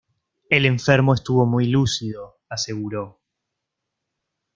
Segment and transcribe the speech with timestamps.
[0.49, 3.19] El enfermo estuvo muy lúcido, aseguró.